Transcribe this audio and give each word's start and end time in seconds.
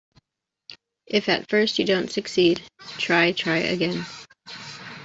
If 1.05 1.29
at 1.29 1.47
first 1.47 1.77
you 1.77 1.85
don't 1.85 2.11
succeed, 2.11 2.63
try, 2.97 3.33
try 3.33 3.57
again. 3.57 4.07